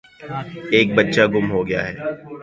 ایک 0.75 0.87
بچہ 0.97 1.23
گُم 1.33 1.45
ہو 1.53 1.61
گیا 1.69 1.81
ہے۔ 1.87 1.93